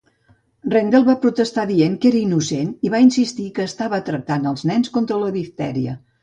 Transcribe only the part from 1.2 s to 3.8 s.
protestar dient que era innocent i va insistir que